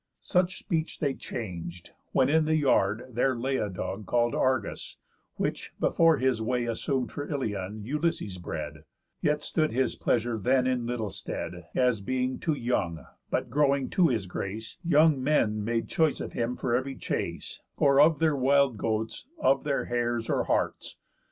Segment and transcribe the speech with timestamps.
[0.21, 4.97] Such speech they chang'd; when in the yard there lay A dog, call'd Argus,
[5.35, 8.85] which, before his way Assum'd for Ilion, Ulysses bred,
[9.21, 14.07] Yet stood his pleasure then in little stead, As being too young, but, growing to
[14.07, 18.77] his grace, Young men made choice of him for ev'ry chace, Or of their wild
[18.79, 20.97] goats, of their hares, or harts.